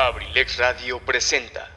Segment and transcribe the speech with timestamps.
[0.00, 1.68] Abrilex Radio presenta.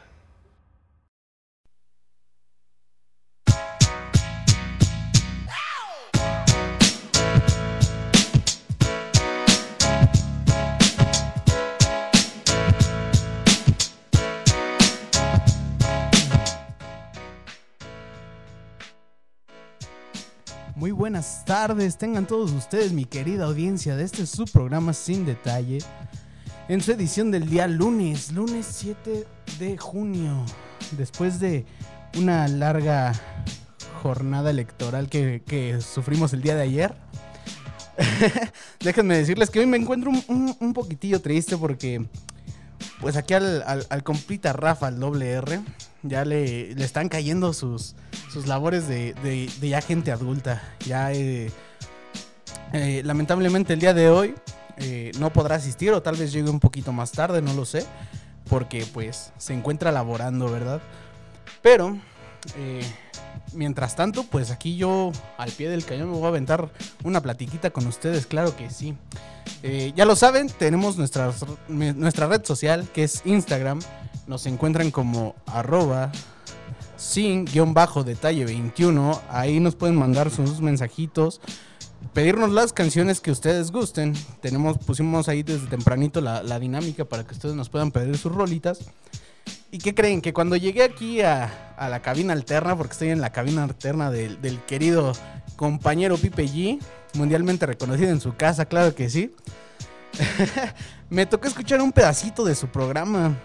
[20.76, 25.78] Muy buenas tardes, tengan todos ustedes, mi querida audiencia, de este su programa Sin Detalle,
[26.68, 29.26] en su edición del día lunes, lunes 7
[29.58, 30.44] de junio,
[30.92, 31.64] después de
[32.18, 33.12] una larga
[34.02, 36.94] jornada electoral que, sufrimos el día de ayer.
[38.80, 42.04] Déjenme decirles que hoy me encuentro un, poquitillo triste porque,
[43.00, 45.60] pues aquí al, al, al compita Rafa, al doble R,
[46.02, 47.94] ya le, le están cayendo sus,
[48.32, 50.62] sus labores de, de- de ya gente adulta.
[50.86, 51.50] Ya, eh,
[52.72, 54.34] eh, lamentablemente, el día de hoy
[54.78, 57.84] eh, no podrá asistir o tal vez llegue un poquito más tarde, no lo sé,
[58.48, 60.80] porque pues se encuentra laborando, ¿verdad?
[61.62, 61.98] Pero,
[62.56, 62.82] eh,
[63.52, 66.70] mientras tanto, pues aquí yo al pie del cañón me voy a aventar
[67.04, 68.94] una platiquita con ustedes, claro que sí.
[69.62, 73.80] Eh, ya lo saben, tenemos nuestras- nuestra red social que es Instagram.
[74.26, 76.10] Nos encuentran como arroba
[76.96, 79.20] sin guion bajo detalle 21.
[79.28, 81.40] Ahí nos pueden mandar sus mensajitos.
[82.12, 84.14] Pedirnos las canciones que ustedes gusten.
[84.40, 88.80] Tenemos, pusimos ahí desde tempranito la, dinámica para que ustedes nos puedan pedir sus rolitas.
[89.70, 90.20] ¿Y qué creen?
[90.20, 94.10] Que cuando llegué aquí a, a la cabina alterna, porque estoy en la cabina alterna
[94.10, 95.12] del, del querido
[95.56, 96.78] compañero Pipe G,
[97.14, 99.34] mundialmente reconocido en su casa, claro que sí.
[101.10, 103.36] Me tocó escuchar un pedacito de su programa.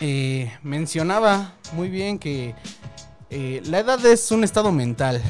[0.00, 2.54] Eh, mencionaba muy bien que
[3.30, 5.22] eh, la edad es un estado mental.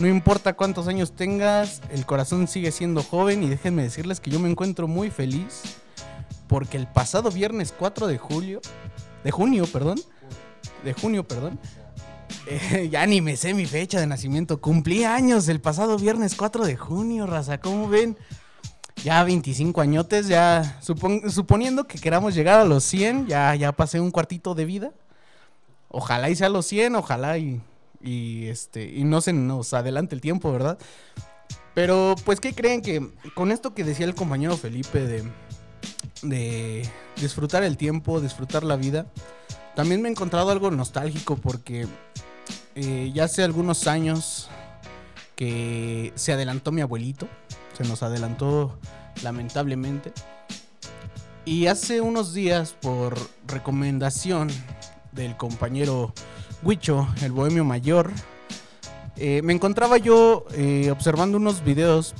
[0.00, 4.40] No importa cuántos años tengas, el corazón sigue siendo joven y déjenme decirles que yo
[4.40, 5.62] me encuentro muy feliz
[6.48, 8.60] porque el pasado viernes 4 de julio,
[9.22, 10.00] de junio, perdón,
[10.84, 11.58] de junio, perdón,
[12.46, 16.64] eh, ya ni me sé mi fecha de nacimiento, cumplí años el pasado viernes 4
[16.66, 18.16] de junio, raza, ¿cómo ven?
[19.04, 24.00] Ya 25 añotes, ya supon- suponiendo que queramos llegar a los 100, ya, ya pasé
[24.00, 24.90] un cuartito de vida.
[25.88, 27.60] Ojalá y sea los 100, ojalá y,
[28.02, 30.78] y, este, y no se nos adelante el tiempo, ¿verdad?
[31.74, 35.24] Pero pues, ¿qué creen que con esto que decía el compañero Felipe de,
[36.22, 39.06] de disfrutar el tiempo, disfrutar la vida,
[39.74, 41.86] también me he encontrado algo nostálgico porque
[42.74, 44.48] eh, ya hace algunos años
[45.36, 47.26] que se adelantó mi abuelito,
[47.76, 48.78] se nos adelantó
[49.22, 50.12] lamentablemente.
[51.44, 54.48] Y hace unos días, por recomendación
[55.12, 56.14] del compañero
[56.62, 58.12] Huicho, el bohemio mayor,
[59.16, 62.14] eh, me encontraba yo eh, observando unos videos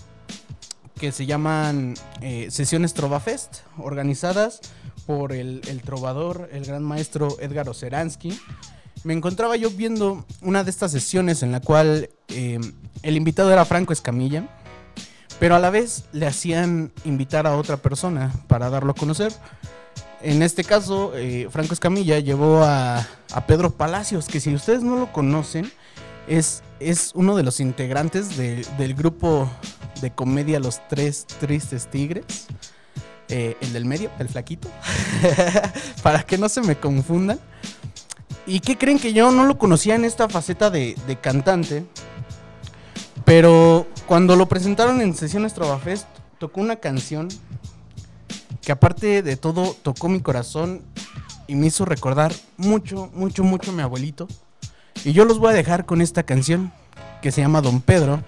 [0.99, 4.61] que se llaman eh, Sesiones Trova Fest, organizadas
[5.07, 8.39] por el, el trovador, el gran maestro Edgar Oceransky.
[9.05, 12.61] Me encontraba yo viendo una de estas sesiones en la cual eh,
[13.03, 14.49] el invitado era Franco Escamilla,
[15.41, 19.33] pero a la vez le hacían invitar a otra persona para darlo a conocer.
[20.23, 23.07] En este caso, eh, Franco Escamilla llevó a,
[23.47, 25.71] Pedro Palacios, que si ustedes no lo conocen,
[26.29, 29.51] es, es uno de los integrantes de- del grupo
[30.01, 32.47] de comedia Los Tres Tristes Tigres.
[33.29, 34.69] Eh, el del medio, el flaquito.
[36.03, 37.41] Para que no se me confundan.
[38.47, 41.85] ¿Y qué creen que yo no lo conocía en esta faceta de, cantante?
[43.25, 46.07] Pero cuando lo presentaron en Sesiones Trovafest,
[46.39, 47.29] tocó una canción
[48.63, 50.83] que aparte de todo tocó mi corazón
[51.47, 54.29] y me hizo recordar mucho, mucho, mucho a mi abuelito.
[55.05, 56.73] Y yo los voy a dejar con esta canción
[57.21, 58.23] que se llama Don Pedro,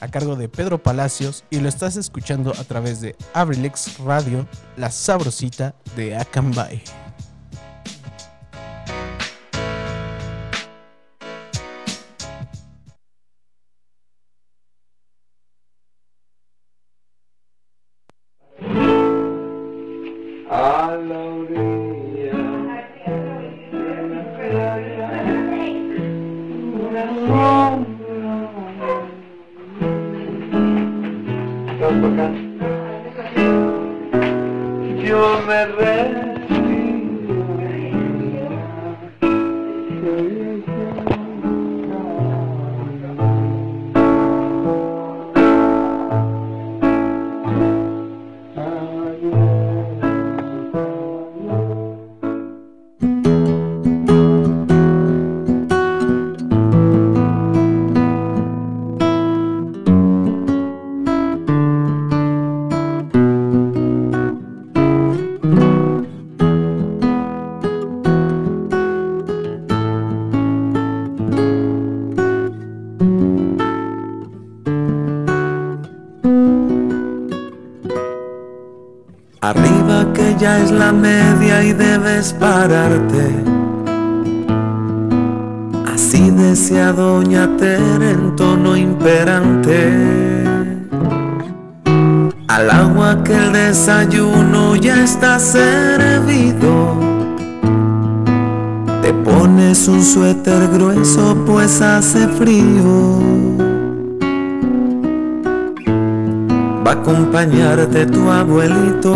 [0.00, 4.46] a cargo de Pedro Palacios, y lo estás escuchando a través de Abrilex Radio,
[4.76, 6.82] la sabrosita de Acambay.
[93.32, 96.96] El desayuno ya está servido.
[99.02, 103.18] Te pones un suéter grueso pues hace frío.
[106.86, 109.14] Va a acompañarte tu abuelito.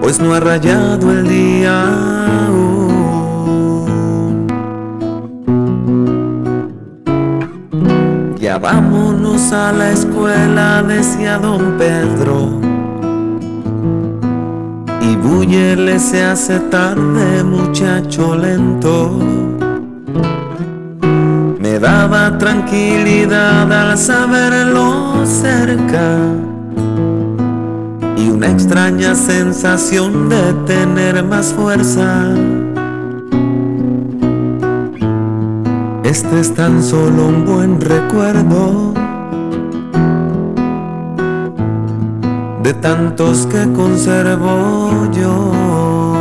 [0.00, 2.24] Pues no ha rayado el día.
[9.34, 12.60] A la escuela, decía don Pedro.
[15.00, 19.18] Y Buyele se hace tarde, muchacho lento.
[21.58, 26.16] Me daba tranquilidad al saberlo cerca
[28.16, 32.32] y una extraña sensación de tener más fuerza.
[36.04, 39.03] Este es tan solo un buen recuerdo
[42.64, 46.13] de tantos que conservo yo.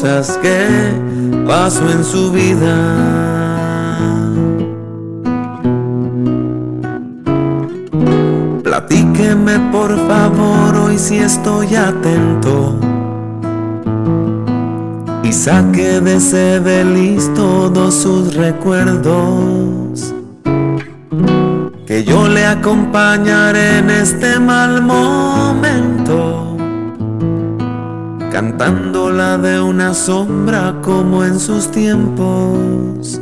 [0.00, 2.74] Cosas que pasó en su vida.
[8.62, 12.78] Platíqueme por favor hoy si estoy atento
[15.22, 20.14] y saque de ese beliz todos sus recuerdos.
[21.86, 26.49] Que yo le acompañaré en este mal momento,
[28.30, 33.20] cantando la de una sombra como en sus tiempos.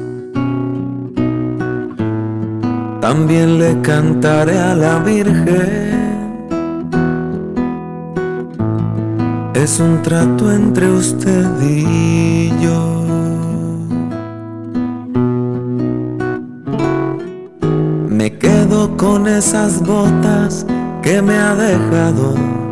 [3.00, 5.98] También le cantaré a la Virgen.
[9.54, 13.04] Es un trato entre usted y yo.
[18.08, 20.66] Me quedo con esas botas
[21.02, 22.67] que me ha dejado.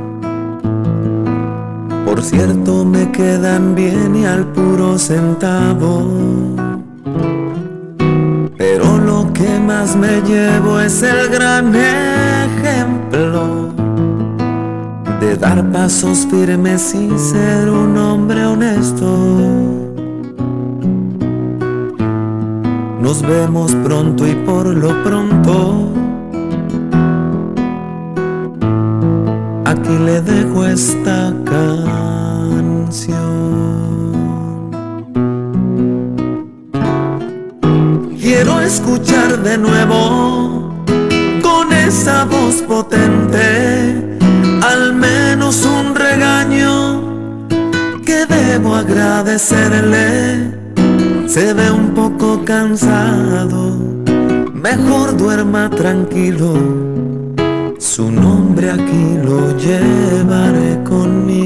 [2.16, 6.56] Por cierto, me quedan bien y al puro centavo.
[8.56, 13.68] Pero lo que más me llevo es el gran ejemplo
[15.20, 19.14] de dar pasos firmes y ser un hombre honesto.
[22.98, 25.95] Nos vemos pronto y por lo pronto.
[29.86, 31.76] Aquí le dejo esta canción.
[38.20, 40.74] Quiero escuchar de nuevo
[41.40, 44.18] con esa voz potente
[44.60, 47.46] al menos un regaño
[48.04, 50.52] que debo agradecerle.
[51.28, 53.76] Se ve un poco cansado,
[54.52, 57.05] mejor duerma tranquilo.
[57.96, 61.45] Su nombre aquí lo llevaré conmigo.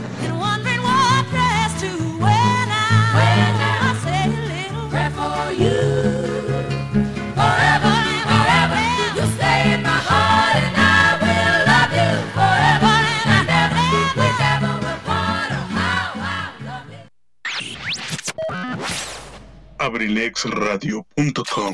[20.21, 21.05] You.
[21.15, 21.73] abrilexradio.com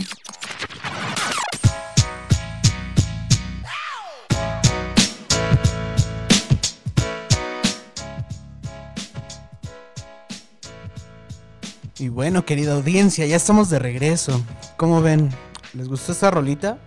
[12.00, 14.40] Y bueno, querida audiencia, ya estamos de regreso.
[14.78, 15.32] ¿Cómo ven?
[15.74, 16.78] ¿Les gustó esta rolita?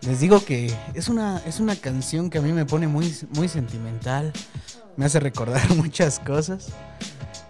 [0.00, 3.48] Les digo que es una, es una canción que a mí me pone muy, muy
[3.48, 4.32] sentimental.
[4.96, 6.72] Me hace recordar muchas cosas.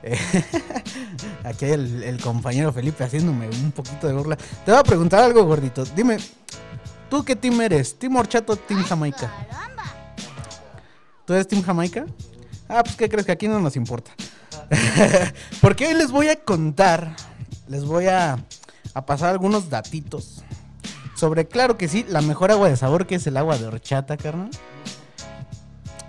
[0.03, 0.19] Eh,
[1.45, 4.37] Aquí hay el, el compañero Felipe haciéndome un poquito de burla.
[4.37, 5.85] Te voy a preguntar algo, gordito.
[5.85, 6.19] Dime,
[7.09, 7.99] ¿tú qué team eres?
[7.99, 9.31] ¿Team Horchato o Team Jamaica?
[11.25, 12.07] ¿Tú eres Team Jamaica?
[12.69, 14.11] Ah, pues ¿qué crees que aquí no nos importa?
[15.61, 17.15] Porque hoy les voy a contar,
[17.69, 18.39] les voy a,
[18.95, 20.43] a pasar algunos datitos
[21.23, 24.17] sobre, claro que sí, la mejor agua de sabor que es el agua de horchata,
[24.17, 24.51] carnal.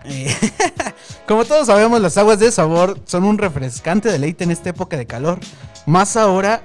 [0.06, 0.36] Eh,
[1.28, 5.06] como todos sabemos, las aguas de sabor son un refrescante deleite en esta época de
[5.06, 5.40] calor,
[5.86, 6.62] más ahora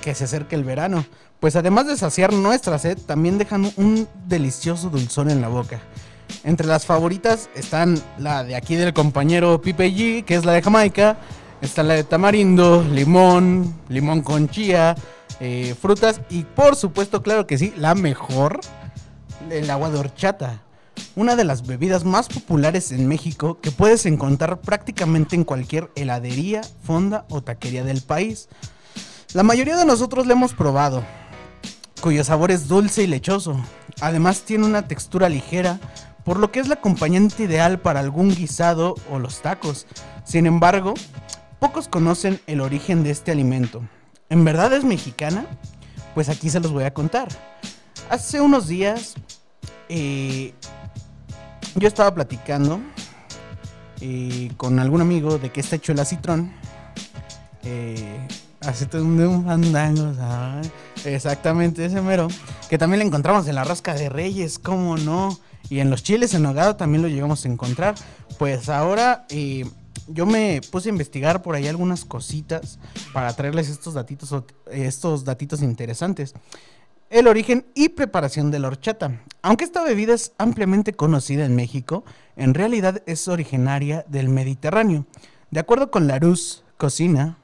[0.00, 1.04] que se acerca el verano,
[1.38, 5.80] pues además de saciar nuestra sed, también dejan un delicioso dulzor en la boca.
[6.44, 10.62] Entre las favoritas están la de aquí del compañero Pipe G, que es la de
[10.62, 11.18] Jamaica,
[11.60, 14.94] está la de tamarindo, limón, limón con chía,
[15.40, 18.60] eh, frutas y por supuesto, claro que sí, la mejor,
[19.50, 20.62] el agua de horchata.
[21.16, 26.60] Una de las bebidas más populares en México que puedes encontrar prácticamente en cualquier heladería,
[26.84, 28.48] fonda o taquería del país.
[29.34, 31.04] La mayoría de nosotros la hemos probado,
[32.00, 33.60] cuyo sabor es dulce y lechoso.
[34.00, 35.80] Además tiene una textura ligera,
[36.24, 39.86] por lo que es la acompañante ideal para algún guisado o los tacos.
[40.24, 40.94] Sin embargo,
[41.58, 43.82] pocos conocen el origen de este alimento.
[44.28, 45.46] ¿En verdad es mexicana?
[46.14, 47.28] Pues aquí se los voy a contar.
[48.10, 49.14] Hace unos días
[49.88, 50.54] eh,
[51.74, 52.80] yo estaba platicando
[54.00, 56.52] eh, con algún amigo de que está hecho el acitrón.
[57.62, 58.26] Eh,
[58.92, 60.12] de un fandango.
[61.04, 62.28] Exactamente, ese mero.
[62.68, 65.38] Que también lo encontramos en la rosca de reyes, ¿cómo no?
[65.68, 67.94] Y en los chiles en nogada también lo llegamos a encontrar.
[68.38, 69.64] Pues ahora eh,
[70.08, 72.78] yo me puse a investigar por ahí algunas cositas
[73.12, 74.34] para traerles estos datitos,
[74.70, 76.34] estos datitos interesantes.
[77.10, 79.20] El origen y preparación de la horchata.
[79.42, 82.04] Aunque esta bebida es ampliamente conocida en México,
[82.36, 85.06] en realidad es originaria del Mediterráneo.
[85.50, 87.36] De acuerdo con Larousse Cocina,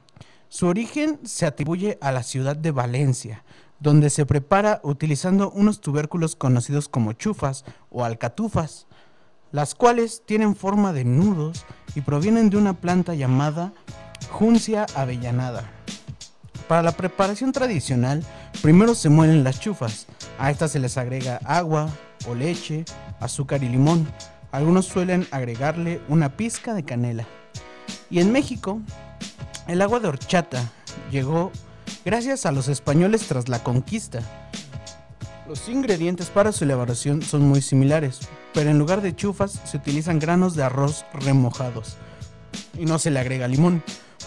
[0.48, 3.42] su origen se atribuye a la ciudad de Valencia,
[3.80, 8.86] donde se prepara utilizando unos tubérculos conocidos como chufas o alcatufas,
[9.50, 11.64] las cuales tienen forma de nudos
[11.96, 13.72] y provienen de una planta llamada
[14.30, 15.68] Juncia avellanada.
[16.68, 18.24] Para la preparación tradicional,
[18.62, 20.06] primero se muelen las chufas.
[20.38, 21.88] A estas se les agrega agua
[22.28, 22.84] o leche,
[23.20, 24.06] azúcar y limón.
[24.52, 27.26] Algunos suelen agregarle una pizca de canela.
[28.10, 28.80] Y en México,
[29.66, 30.70] el agua de horchata
[31.10, 31.50] llegó
[32.04, 34.20] gracias a los españoles tras la conquista.
[35.48, 38.20] Los ingredientes para su elaboración son muy similares,
[38.52, 41.96] pero en lugar de chufas se utilizan granos de arroz remojados
[42.78, 43.82] y no se le agrega limón,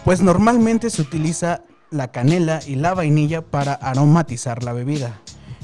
[0.06, 5.20] pues normalmente se utiliza la canela y la vainilla para aromatizar la bebida.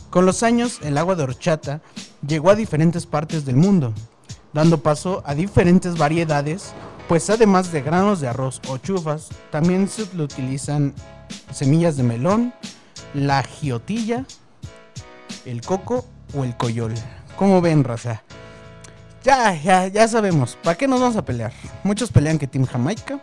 [0.09, 1.81] Con los años, el agua de horchata
[2.25, 3.93] llegó a diferentes partes del mundo,
[4.53, 6.73] dando paso a diferentes variedades,
[7.07, 10.93] pues además de granos de arroz o chufas, también se utilizan
[11.51, 12.53] semillas de melón,
[13.13, 14.25] la giotilla,
[15.45, 16.93] el coco o el coyol.
[17.37, 18.23] ¿Cómo ven, raza?
[19.23, 20.57] Ya, ya, ya sabemos.
[20.63, 21.51] ¿Para qué nos vamos a pelear?
[21.83, 23.19] Muchos pelean que Team Jamaica,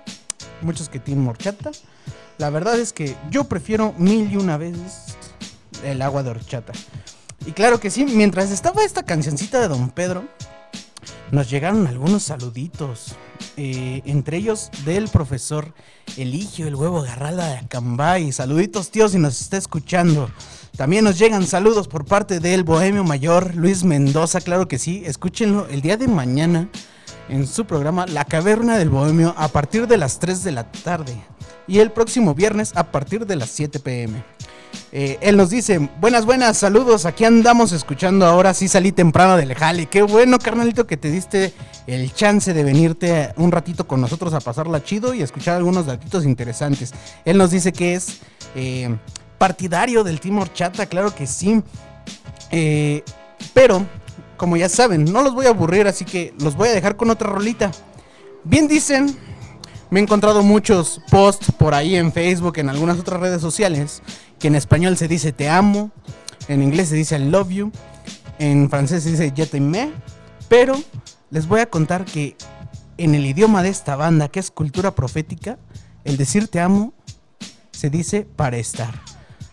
[0.60, 1.70] muchos que Team Horchata.
[2.38, 5.16] La verdad es que yo prefiero mil y una veces
[5.84, 6.72] el agua de horchata.
[7.46, 10.24] Y claro que sí, mientras estaba esta cancioncita de Don Pedro,
[11.30, 13.16] nos llegaron algunos saluditos.
[13.56, 15.74] eh, entre ellos del profesor
[16.16, 18.32] Eligio, el huevo garralda de Acambay.
[18.32, 20.30] Saluditos, tío, si nos está escuchando.
[20.76, 25.02] También nos llegan saludos por parte del Bohemio Mayor, Luis Mendoza, claro que sí.
[25.04, 26.68] Escúchenlo el día de mañana
[27.28, 31.16] en su programa La Caverna del Bohemio a partir de las 3 de la tarde.
[31.66, 34.22] Y el próximo viernes a partir de las 7 pm.
[34.90, 39.54] Eh, él nos dice, buenas, buenas, saludos, aquí andamos escuchando ahora, sí salí temprano del
[39.54, 41.52] jale, qué bueno carnalito que te diste
[41.86, 46.24] el chance de venirte un ratito con nosotros a pasarla chido y escuchar algunos datitos
[46.24, 46.92] interesantes.
[47.24, 48.20] Él nos dice que es
[48.54, 48.94] eh,
[49.38, 51.62] partidario del Team Horchata, claro que sí,
[52.54, 53.02] Eh,
[53.54, 53.86] pero
[54.42, 57.10] como ya saben, no los voy a aburrir, así que los voy a dejar con
[57.10, 57.70] otra rolita.
[58.42, 59.16] Bien dicen,
[59.88, 64.02] me he encontrado muchos posts por ahí en Facebook, en algunas otras redes sociales,
[64.40, 65.92] que en español se dice te amo,
[66.48, 67.70] en inglés se dice I love you,
[68.40, 69.92] en francés se dice je t'aime,
[70.48, 70.74] pero
[71.30, 72.36] les voy a contar que
[72.98, 75.56] en el idioma de esta banda, que es cultura profética,
[76.02, 76.94] el decir te amo
[77.70, 78.92] se dice para estar.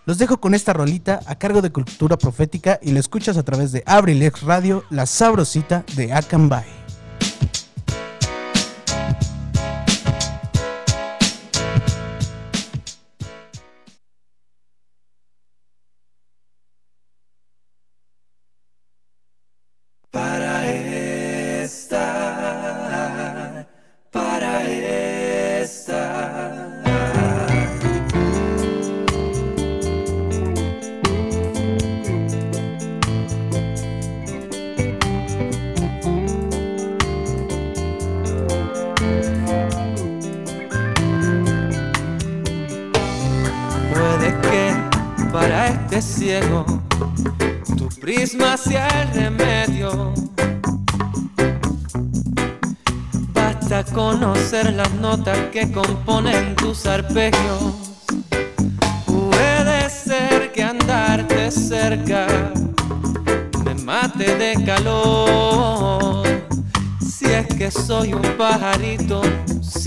[0.05, 3.71] Los dejo con esta rolita a cargo de Cultura Profética y lo escuchas a través
[3.71, 6.78] de Abrilex Radio, la sabrosita de Akanbay.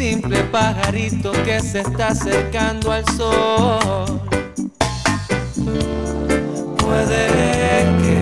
[0.02, 4.21] simple pajarito que se está acercando al sol.
[6.76, 7.25] Puede
[8.02, 8.18] que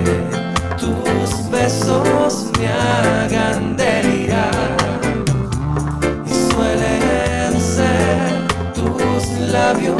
[0.77, 4.77] tus besos me hagan delirar
[6.27, 10.00] y suelen ser tus labios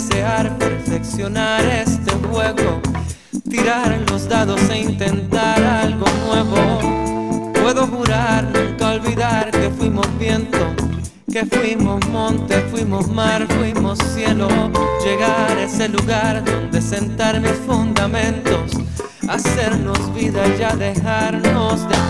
[0.00, 2.80] desear perfeccionar este juego,
[3.50, 7.52] tirar los dados e intentar algo nuevo.
[7.52, 10.58] Puedo jurar nunca olvidar que fuimos viento,
[11.30, 14.48] que fuimos monte, fuimos mar, fuimos cielo.
[15.04, 18.72] Llegar a ese lugar donde sentar mis fundamentos,
[19.28, 22.09] hacernos vida y ya dejarnos de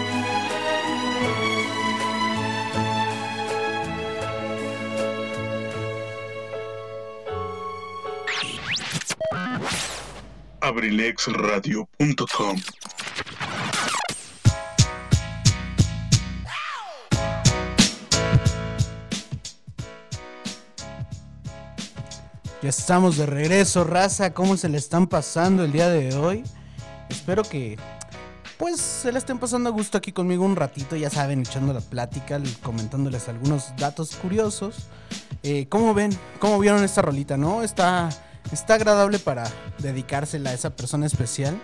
[10.71, 12.57] abrilexradio.com.
[22.61, 24.33] Ya estamos de regreso, raza.
[24.33, 26.43] ¿Cómo se le están pasando el día de hoy?
[27.09, 27.77] Espero que
[28.57, 31.81] pues se la estén pasando a gusto aquí conmigo un ratito, ya saben, echando la
[31.81, 34.87] plática, comentándoles algunos datos curiosos.
[35.41, 36.11] Eh, ¿Cómo ven?
[36.39, 37.63] ¿Cómo vieron esta rolita, no?
[37.63, 38.09] Está,
[38.51, 39.49] está agradable para
[39.79, 41.59] dedicársela a esa persona especial.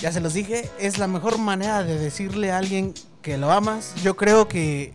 [0.00, 3.94] Ya se los dije, es la mejor manera de decirle a alguien que lo amas.
[4.02, 4.92] Yo creo que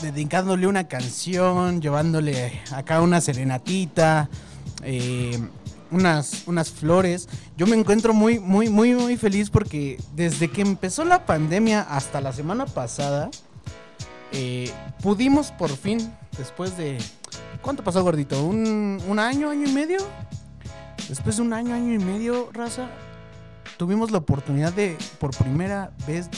[0.00, 4.28] dedicándole una canción, llevándole acá una serenatita,
[4.82, 5.38] eh,
[5.90, 7.28] unas, unas flores.
[7.56, 12.20] Yo me encuentro muy, muy, muy, muy feliz porque desde que empezó la pandemia hasta
[12.20, 13.30] la semana pasada,
[14.32, 14.70] eh,
[15.02, 16.98] pudimos por fin, después de...
[17.62, 18.44] ¿Cuánto pasó, gordito?
[18.44, 19.98] ¿Un, ¿Un año, año y medio?
[21.08, 22.88] Después de un año, año y medio, raza,
[23.76, 26.28] tuvimos la oportunidad de, por primera vez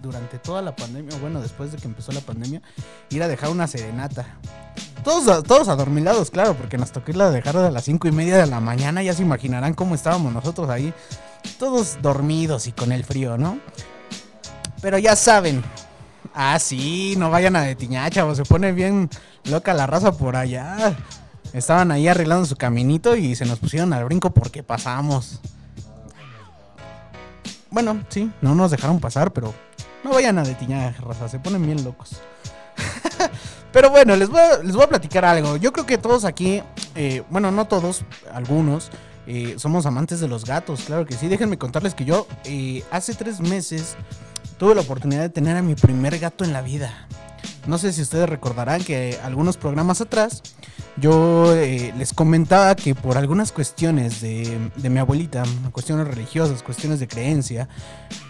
[0.00, 2.60] durante toda la pandemia, bueno, después de que empezó la pandemia,
[3.10, 4.26] ir a dejar una serenata.
[5.02, 8.36] Todos, todos adormilados, claro, porque nos tocó irla a dejar a las cinco y media
[8.36, 9.02] de la mañana.
[9.02, 10.92] Ya se imaginarán cómo estábamos nosotros ahí,
[11.58, 13.58] todos dormidos y con el frío, ¿no?
[14.80, 15.62] Pero ya saben.
[16.34, 18.36] Ah, sí, no vayan a detiñar, chavos.
[18.36, 19.08] Se pone bien
[19.44, 20.96] loca la raza por allá.
[21.52, 25.40] Estaban ahí arreglando su caminito y se nos pusieron al brinco porque pasamos.
[27.70, 29.54] Bueno, sí, no nos dejaron pasar, pero
[30.02, 31.28] no vayan a detiñar, raza.
[31.28, 32.20] Se ponen bien locos.
[33.72, 35.56] Pero bueno, les voy, a, les voy a platicar algo.
[35.56, 36.62] Yo creo que todos aquí,
[36.94, 38.90] eh, bueno, no todos, algunos,
[39.26, 41.26] eh, somos amantes de los gatos, claro que sí.
[41.26, 43.96] Déjenme contarles que yo eh, hace tres meses
[44.64, 47.06] tuve la oportunidad de tener a mi primer gato en la vida.
[47.66, 50.42] No sé si ustedes recordarán que algunos programas atrás
[50.96, 56.98] yo eh, les comentaba que por algunas cuestiones de, de mi abuelita, cuestiones religiosas, cuestiones
[56.98, 57.68] de creencia,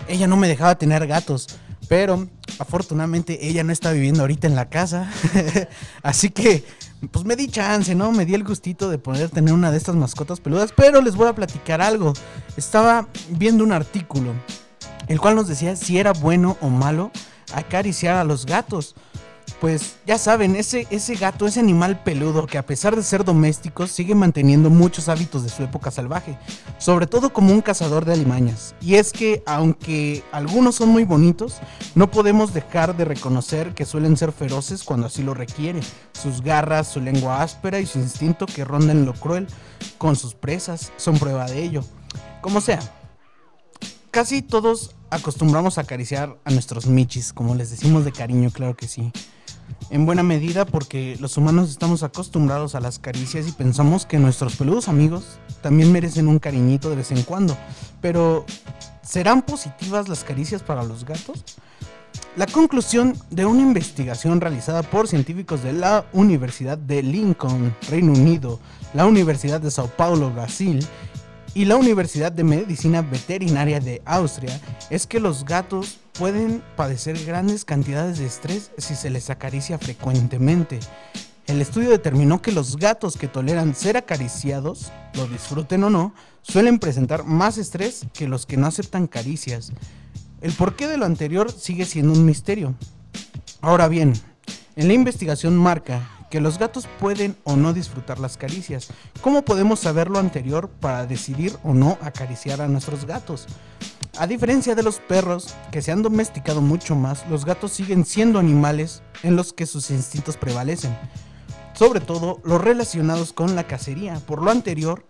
[0.09, 1.47] ella no me dejaba tener gatos.
[1.89, 2.27] Pero
[2.59, 5.09] afortunadamente ella no está viviendo ahorita en la casa.
[6.03, 6.65] Así que
[7.13, 8.11] pues me di chance, ¿no?
[8.11, 10.73] Me di el gustito de poder tener una de estas mascotas peludas.
[10.77, 12.13] Pero les voy a platicar algo.
[12.57, 14.33] Estaba viendo un artículo,
[15.09, 17.11] el cual nos decía si era bueno o malo
[17.53, 18.95] acariciar a los gatos.
[19.61, 23.87] Pues ya saben, ese, ese gato, ese animal peludo que a pesar de ser doméstico
[23.87, 26.39] sigue manteniendo muchos hábitos de su época salvaje,
[26.79, 28.75] sobre todo como un cazador de alimañas.
[28.81, 31.59] Y es que aunque algunos son muy bonitos,
[31.95, 35.81] no podemos dejar de reconocer que suelen ser feroces cuando así lo requiere.
[36.13, 39.47] Sus garras, su lengua áspera y su instinto que rondan lo cruel
[39.99, 41.85] con sus presas son prueba de ello.
[42.41, 42.81] Como sea,
[44.11, 48.89] casi todos acostumbramos a acariciar a nuestros michis, como les decimos de cariño, claro que
[48.89, 49.13] sí.
[49.91, 54.57] En buena medida porque los humanos estamos acostumbrados a las caricias y pensamos que nuestros
[54.57, 57.57] peludos amigos también merecen un cariñito de vez en cuando.
[58.01, 58.45] Pero,
[59.03, 61.45] ¿serán positivas las caricias para los gatos?
[62.37, 68.59] La conclusión de una investigación realizada por científicos de la Universidad de Lincoln, Reino Unido,
[68.93, 70.85] la Universidad de Sao Paulo, Brasil,
[71.55, 77.65] y la Universidad de Medicina Veterinaria de Austria es que los gatos pueden padecer grandes
[77.65, 80.81] cantidades de estrés si se les acaricia frecuentemente.
[81.47, 86.79] El estudio determinó que los gatos que toleran ser acariciados, lo disfruten o no, suelen
[86.79, 89.73] presentar más estrés que los que no aceptan caricias.
[90.41, 92.75] El porqué de lo anterior sigue siendo un misterio.
[93.61, 94.15] Ahora bien,
[94.75, 98.89] en la investigación marca que los gatos pueden o no disfrutar las caricias.
[99.21, 103.47] ¿Cómo podemos saber lo anterior para decidir o no acariciar a nuestros gatos?
[104.19, 108.41] A diferencia de los perros, que se han domesticado mucho más, los gatos siguen siendo
[108.41, 110.99] animales en los que sus instintos prevalecen.
[111.73, 114.15] Sobre todo los relacionados con la cacería.
[114.27, 115.07] Por lo anterior,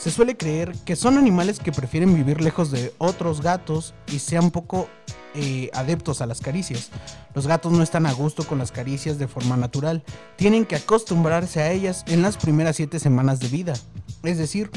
[0.00, 4.50] se suele creer que son animales que prefieren vivir lejos de otros gatos y sean
[4.50, 4.88] poco
[5.34, 6.88] eh, adeptos a las caricias.
[7.34, 10.02] Los gatos no están a gusto con las caricias de forma natural,
[10.36, 13.74] tienen que acostumbrarse a ellas en las primeras 7 semanas de vida.
[14.22, 14.70] Es decir,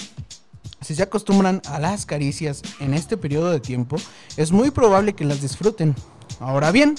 [0.81, 3.95] si se acostumbran a las caricias en este periodo de tiempo,
[4.35, 5.95] es muy probable que las disfruten.
[6.41, 6.95] Ahora bien,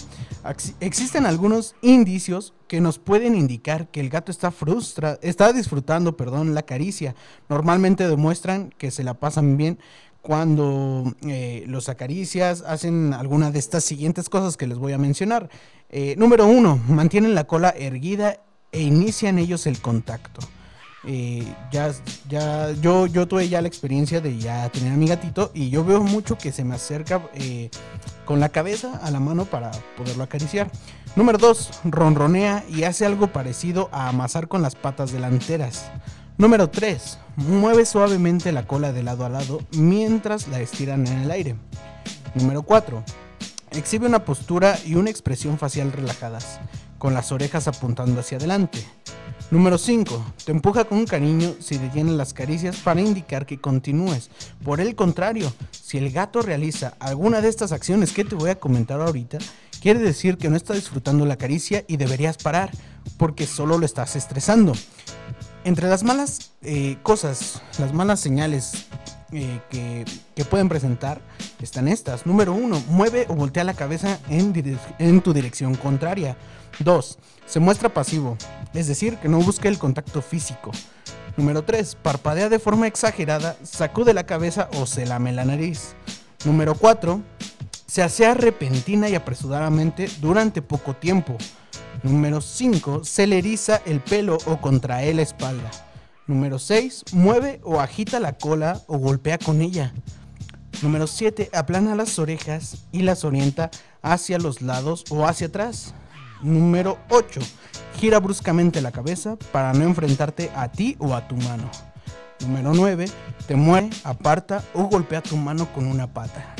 [0.80, 6.54] existen algunos indicios que nos pueden indicar que el gato está frustra, está disfrutando, perdón,
[6.54, 7.14] la caricia.
[7.48, 9.78] Normalmente demuestran que se la pasan bien
[10.20, 15.50] cuando eh, los acaricias, hacen alguna de estas siguientes cosas que les voy a mencionar.
[15.90, 18.40] Eh, número uno, mantienen la cola erguida
[18.72, 20.40] e inician ellos el contacto.
[21.06, 21.92] Eh, ya,
[22.28, 25.84] ya, yo, yo tuve ya la experiencia de ya tener a mi gatito y yo
[25.84, 27.68] veo mucho que se me acerca eh,
[28.24, 30.70] con la cabeza a la mano para poderlo acariciar.
[31.16, 35.90] Número 2, ronronea y hace algo parecido a amasar con las patas delanteras.
[36.38, 41.30] Número 3, mueve suavemente la cola de lado a lado mientras la estiran en el
[41.30, 41.54] aire.
[42.34, 43.04] Número 4,
[43.70, 46.58] exhibe una postura y una expresión facial relajadas,
[46.98, 48.84] con las orejas apuntando hacia adelante.
[49.54, 50.34] Número 5.
[50.44, 54.28] Te empuja con cariño si detiene las caricias para indicar que continúes.
[54.64, 58.58] Por el contrario, si el gato realiza alguna de estas acciones que te voy a
[58.58, 59.38] comentar ahorita,
[59.80, 62.72] quiere decir que no está disfrutando la caricia y deberías parar,
[63.16, 64.72] porque solo lo estás estresando.
[65.62, 68.86] Entre las malas eh, cosas, las malas señales
[69.30, 71.20] eh, que, que pueden presentar
[71.60, 72.26] están estas.
[72.26, 72.86] Número 1.
[72.88, 74.52] Mueve o voltea la cabeza en,
[74.98, 76.36] en tu dirección contraria.
[76.80, 77.18] 2.
[77.46, 78.36] Se muestra pasivo,
[78.74, 80.72] es decir, que no busca el contacto físico.
[81.36, 81.96] Número 3.
[82.02, 85.94] Parpadea de forma exagerada, sacude la cabeza o se lame la nariz.
[86.44, 87.20] Número 4.
[87.86, 91.36] Se asea repentina y apresuradamente durante poco tiempo.
[92.02, 93.04] Número 5.
[93.04, 95.70] Se le eriza el pelo o contrae la espalda.
[96.26, 97.04] Número 6.
[97.12, 99.92] Mueve o agita la cola o golpea con ella.
[100.82, 101.50] Número 7.
[101.52, 103.70] Aplana las orejas y las orienta
[104.02, 105.94] hacia los lados o hacia atrás.
[106.44, 107.40] Número 8.
[107.98, 111.70] Gira bruscamente la cabeza para no enfrentarte a ti o a tu mano.
[112.40, 113.06] Número 9.
[113.46, 116.54] Te mueve, aparta o golpea tu mano con una pata.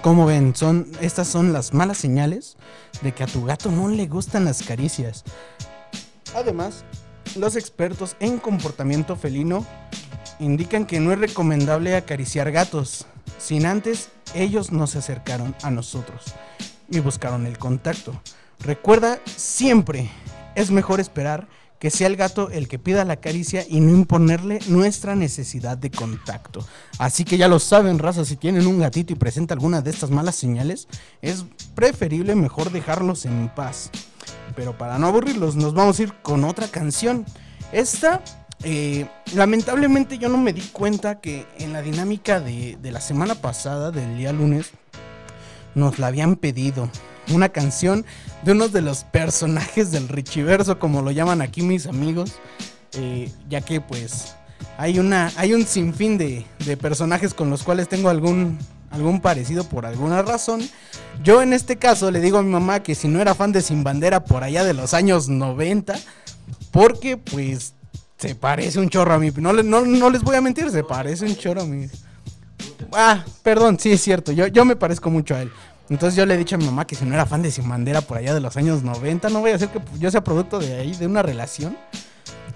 [0.00, 2.56] Como ven, son, estas son las malas señales
[3.02, 5.24] de que a tu gato no le gustan las caricias.
[6.34, 6.84] Además,
[7.36, 9.66] los expertos en comportamiento felino
[10.40, 13.06] indican que no es recomendable acariciar gatos
[13.38, 16.22] sin antes ellos no se acercaron a nosotros
[16.88, 18.18] y buscaron el contacto.
[18.62, 20.08] Recuerda siempre,
[20.54, 21.48] es mejor esperar
[21.80, 25.90] que sea el gato el que pida la caricia y no imponerle nuestra necesidad de
[25.90, 26.64] contacto.
[26.98, 30.10] Así que ya lo saben, raza, si tienen un gatito y presenta alguna de estas
[30.10, 30.86] malas señales,
[31.22, 31.44] es
[31.74, 33.90] preferible mejor dejarlos en paz.
[34.54, 37.26] Pero para no aburrirlos, nos vamos a ir con otra canción.
[37.72, 38.22] Esta,
[38.62, 43.34] eh, lamentablemente yo no me di cuenta que en la dinámica de, de la semana
[43.34, 44.70] pasada, del día lunes,
[45.74, 46.88] nos la habían pedido.
[47.30, 48.04] Una canción
[48.44, 52.32] de uno de los personajes del Richiverso, como lo llaman aquí mis amigos.
[52.94, 54.34] eh, ya que pues
[54.76, 58.58] hay, una, hay un sinfín de, de personajes con los cuales tengo algún,
[58.90, 60.60] algún parecido por alguna razón.
[61.22, 63.62] Yo en este caso le digo a mi mamá que si no era fan de
[63.62, 65.94] Sin Bandera por allá de los años 90,
[66.70, 67.74] porque pues
[68.18, 69.30] se parece un chorro a mí.
[69.36, 71.86] No, no, no les voy a mentir, se parece un chorro a mí.
[72.92, 75.50] Ah, perdón, sí es cierto, yo, yo me parezco mucho a él.
[75.88, 77.68] Entonces yo le he dicho a mi mamá que si no era fan de Sin
[77.68, 80.58] Bandera por allá de los años 90, no voy a hacer que yo sea producto
[80.58, 81.76] de ahí, de una relación.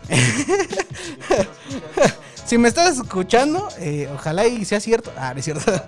[2.47, 5.12] si me estás escuchando, eh, ojalá y sea cierto.
[5.17, 5.71] Ah, es cierto.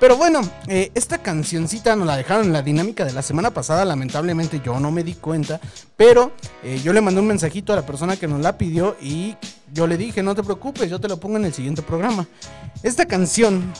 [0.00, 3.84] Pero bueno, eh, esta cancioncita nos la dejaron en la dinámica de la semana pasada.
[3.84, 5.60] Lamentablemente yo no me di cuenta.
[5.96, 6.32] Pero
[6.62, 9.36] eh, yo le mandé un mensajito a la persona que nos la pidió y
[9.72, 12.28] yo le dije, no te preocupes, yo te lo pongo en el siguiente programa.
[12.84, 13.72] Esta canción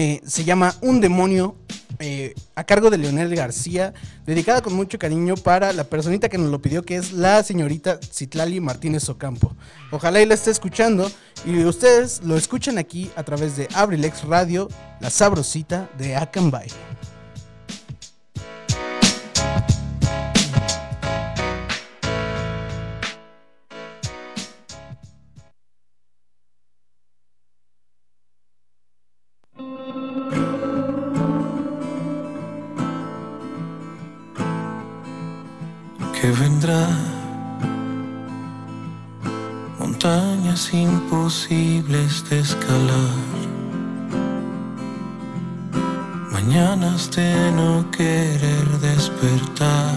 [0.00, 1.56] eh, se llama Un demonio
[1.98, 3.92] eh, a cargo de Leonel García,
[4.24, 7.98] dedicada con mucho cariño para la personita que nos lo pidió, que es la señorita
[8.00, 9.56] Citlali Martínez Ocampo.
[9.90, 11.10] Ojalá y la esté escuchando
[11.44, 14.68] y ustedes lo escuchen aquí a través de Abrilex Radio,
[15.00, 16.68] la sabrosita de Akanbay.
[36.28, 36.86] Que vendrá.
[39.78, 43.16] Montañas imposibles de escalar.
[46.30, 49.96] Mañanas de no querer despertar.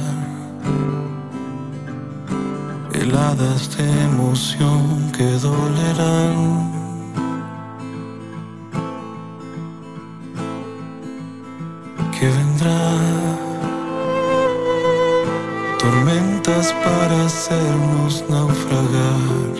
[2.93, 6.39] Heladas de emoción que dolerán.
[12.17, 13.30] Que vendrá
[15.81, 19.53] tormentas para hacernos naufragar,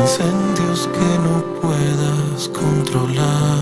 [0.00, 3.58] incendios que no puedas controlar,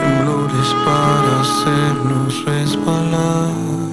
[0.00, 3.83] temblores para hacernos resbalar.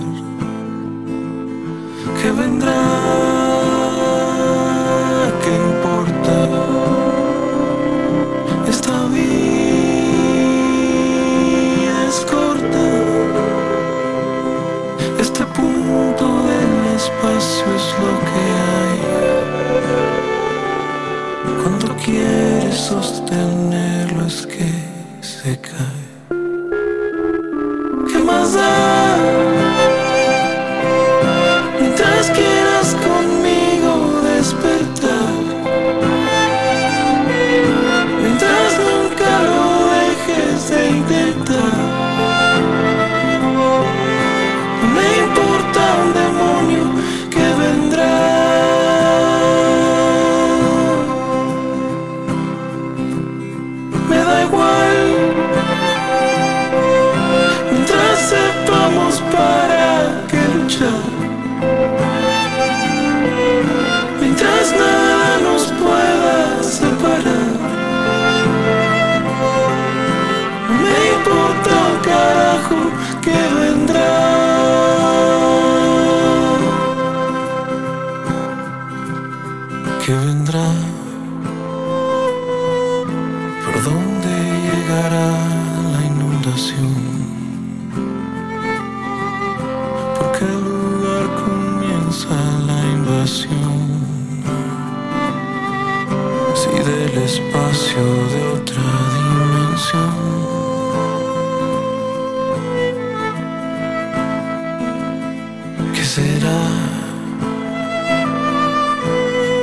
[106.15, 106.63] Será?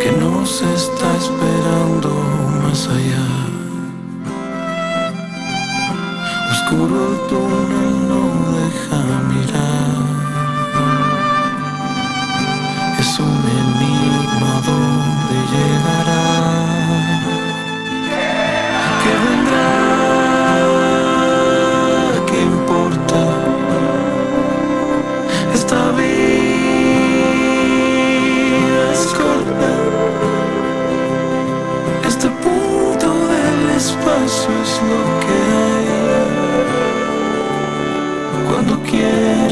[0.00, 2.10] Que nos está esperando
[2.62, 3.26] más allá.
[6.52, 8.22] Oscuro el túnel no
[8.60, 9.87] deja mirar.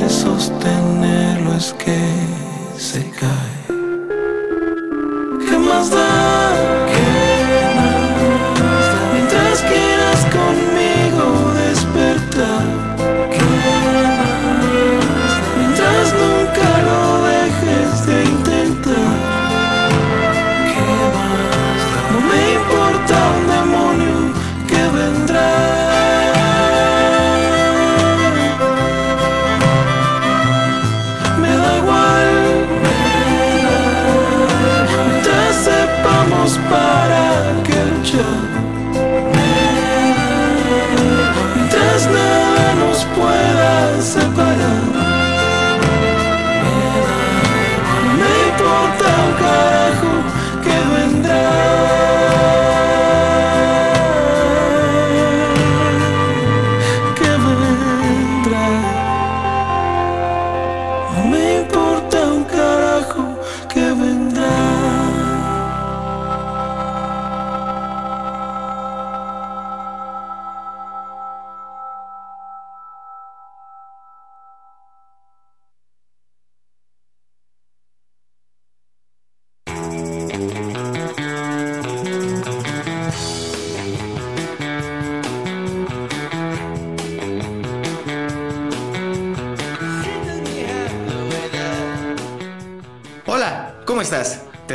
[0.08, 1.98] Sostenerlo es que
[2.78, 3.55] se cae.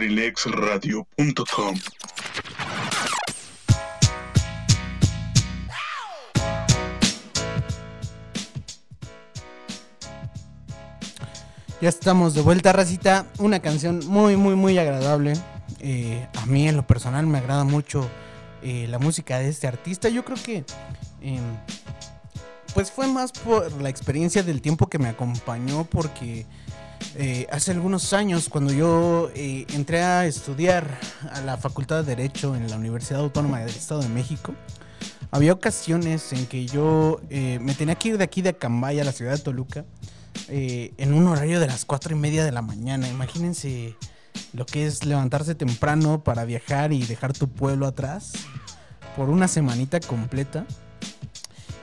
[0.00, 1.76] abrilexradio.com.
[11.82, 13.26] Ya estamos de vuelta, racita.
[13.38, 15.34] Una canción muy, muy, muy agradable.
[15.80, 18.08] Eh, a mí, en lo personal, me agrada mucho
[18.62, 20.08] eh, la música de este artista.
[20.08, 20.64] Yo creo que.
[21.20, 21.42] em,
[22.72, 26.46] pues fue más por la experiencia del tiempo que me acompañó, porque
[27.16, 30.98] eh, hace algunos años, cuando yo eh, entré a estudiar
[31.32, 34.54] a la Facultad de Derecho en la Universidad Autónoma del Estado de México,
[35.30, 39.04] había ocasiones en que yo eh, me tenía que ir de aquí de Acambay a
[39.04, 39.84] la ciudad de Toluca
[40.48, 43.08] en un horario de las cuatro y media de la mañana.
[43.08, 43.94] Imagínense
[44.52, 48.32] lo que es levantarse temprano para viajar y dejar tu pueblo atrás
[49.16, 50.66] por una semanita completa.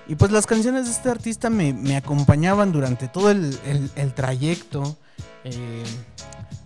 [0.09, 4.97] Y pues las canciones de este artista me, acompañaban durante todo el trayecto
[5.43, 5.83] eh,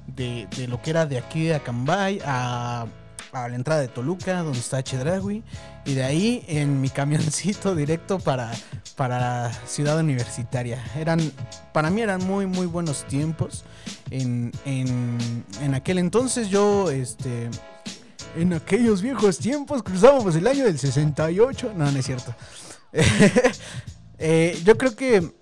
[0.07, 2.85] de, de lo que era de aquí de Acambay a,
[3.31, 5.43] a la entrada de Toluca, donde está Chedragui.
[5.85, 8.51] Y de ahí en mi camioncito directo para,
[8.95, 10.83] para Ciudad Universitaria.
[10.95, 11.19] Eran,
[11.73, 13.63] para mí eran muy, muy buenos tiempos.
[14.09, 17.49] En, en, en aquel entonces yo, este,
[18.35, 21.73] en aquellos viejos tiempos cruzábamos el año del 68.
[21.75, 22.35] No, no es cierto.
[24.23, 25.33] Eh, yo creo que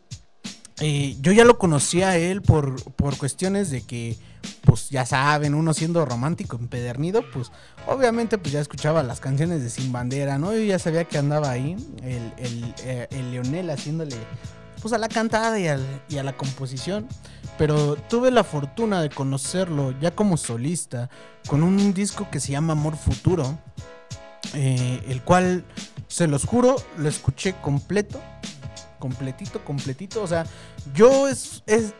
[0.79, 4.17] eh, yo ya lo conocía a él por, por cuestiones de que,
[4.63, 7.51] pues ya saben, uno siendo romántico empedernido, pues
[7.87, 10.53] obviamente pues ya escuchaba las canciones de Sin Bandera, ¿no?
[10.53, 14.15] Yo ya sabía que andaba ahí, el, el, eh, el Leonel haciéndole
[14.81, 17.07] pues a la cantada y, al- y a la composición.
[17.57, 21.09] Pero tuve la fortuna de conocerlo ya como solista
[21.49, 23.57] con un disco que se llama Amor Futuro,
[24.53, 25.65] eh, el cual,
[26.07, 28.21] se los juro, lo escuché completo,
[28.99, 30.21] completito, completito.
[30.21, 30.45] O sea,
[30.93, 31.93] yo es, es-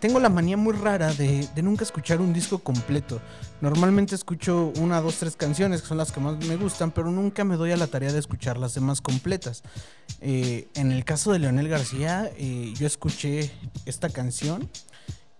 [0.00, 3.20] tengo la manía muy rara de, de nunca escuchar un disco completo.
[3.60, 7.44] Normalmente escucho una, dos, tres canciones que son las que más me gustan, pero nunca
[7.44, 9.62] me doy a la tarea de escuchar las demás completas.
[10.20, 13.50] Eh, en el caso de Leonel García, eh, yo escuché
[13.84, 14.70] esta canción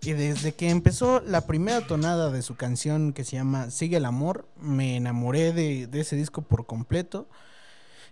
[0.03, 4.05] y desde que empezó la primera tonada de su canción que se llama Sigue el
[4.05, 7.27] amor, me enamoré de, de ese disco por completo.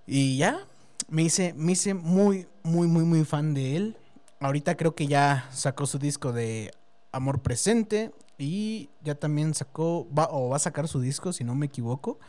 [0.06, 0.60] Y ya,
[1.08, 3.98] me hice, me muy, muy, muy, muy fan de él.
[4.40, 6.72] Ahorita creo que ya sacó su disco de
[7.12, 11.66] Amor Presente y ya también sacó, o va a sacar su disco, si no me
[11.66, 12.20] equivoco,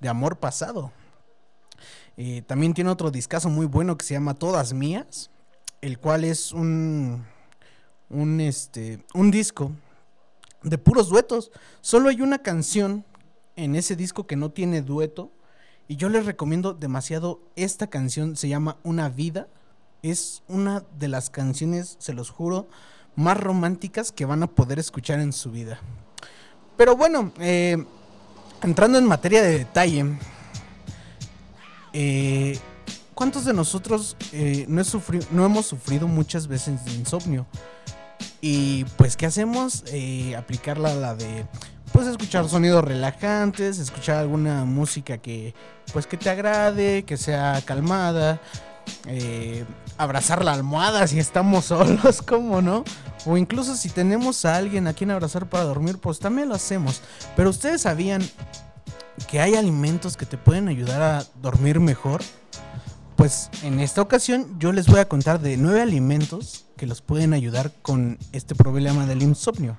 [0.00, 0.92] de Amor Pasado.
[2.16, 5.30] Eh, también tiene otro discazo muy bueno que se llama Todas Mías,
[5.80, 7.24] el cual es un,
[8.08, 9.72] un, este, un disco
[10.62, 11.52] de puros duetos.
[11.80, 13.04] Solo hay una canción
[13.56, 15.30] en ese disco que no tiene dueto.
[15.88, 18.36] Y yo les recomiendo demasiado esta canción.
[18.36, 19.48] Se llama Una Vida.
[20.02, 22.68] Es una de las canciones, se los juro,
[23.16, 25.80] más románticas que van a poder escuchar en su vida.
[26.76, 27.84] Pero bueno, eh,
[28.62, 30.18] entrando en materia de detalle.
[31.92, 32.58] eh,
[33.14, 34.82] ¿Cuántos de nosotros eh, no,
[35.32, 37.46] no hemos sufrido muchas veces de insomnio?
[38.40, 39.82] Y pues, ¿qué hacemos?
[39.88, 41.46] Eh, aplicarla a la de,
[41.98, 45.52] pues, escuchar sonidos relajantes, escuchar alguna música que,
[45.92, 48.40] pues, que te agrade, que sea calmada,
[49.08, 49.64] eh,
[49.96, 52.84] abrazar la almohada si estamos solos, ¿cómo no?
[53.26, 57.02] O incluso si tenemos a alguien a quien abrazar para dormir, pues también lo hacemos.
[57.34, 58.22] Pero ustedes sabían
[59.26, 62.22] que hay alimentos que te pueden ayudar a dormir mejor.
[63.16, 67.32] Pues en esta ocasión yo les voy a contar de nueve alimentos que los pueden
[67.32, 69.76] ayudar con este problema del insomnio.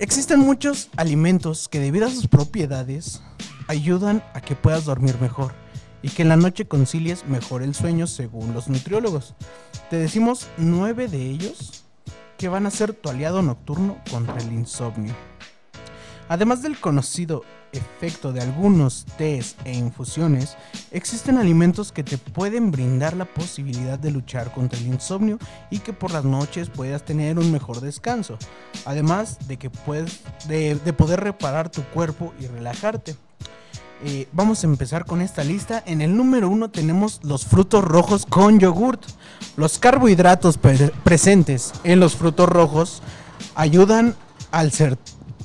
[0.00, 3.20] Existen muchos alimentos que debido a sus propiedades
[3.66, 5.52] ayudan a que puedas dormir mejor
[6.02, 9.34] y que en la noche concilies mejor el sueño según los nutriólogos.
[9.90, 11.82] Te decimos nueve de ellos
[12.36, 15.16] que van a ser tu aliado nocturno contra el insomnio.
[16.28, 20.56] Además del conocido efecto de algunos tés e infusiones,
[20.90, 25.38] existen alimentos que te pueden brindar la posibilidad de luchar contra el insomnio
[25.70, 28.38] y que por las noches puedas tener un mejor descanso.
[28.84, 33.16] Además de que puedes de, de poder reparar tu cuerpo y relajarte.
[34.04, 35.82] Eh, vamos a empezar con esta lista.
[35.84, 39.02] En el número uno tenemos los frutos rojos con yogurt.
[39.56, 43.02] Los carbohidratos pre- presentes en los frutos rojos
[43.56, 44.14] ayudan
[44.52, 44.96] al cer-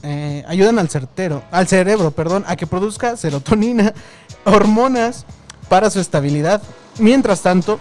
[0.03, 3.93] eh, ayudan al certero, al cerebro, perdón, a que produzca serotonina,
[4.43, 5.25] hormonas
[5.69, 6.61] para su estabilidad.
[6.99, 7.79] Mientras tanto,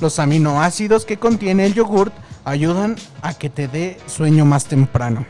[0.00, 2.12] los aminoácidos que contiene el yogurt
[2.44, 5.24] ayudan a que te dé sueño más temprano.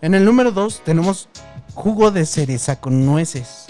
[0.00, 1.28] En el número 2 tenemos
[1.74, 3.66] jugo de cereza con nueces.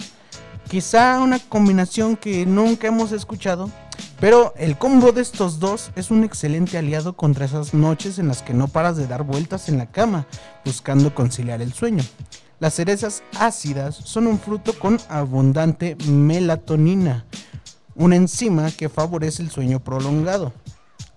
[0.69, 3.69] Quizá una combinación que nunca hemos escuchado,
[4.19, 8.41] pero el combo de estos dos es un excelente aliado contra esas noches en las
[8.41, 10.25] que no paras de dar vueltas en la cama,
[10.65, 12.03] buscando conciliar el sueño.
[12.59, 17.25] Las cerezas ácidas son un fruto con abundante melatonina,
[17.95, 20.53] una enzima que favorece el sueño prolongado.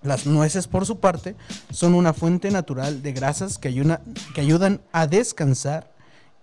[0.03, 1.35] Las nueces, por su parte,
[1.71, 5.91] son una fuente natural de grasas que, ayudan a descansar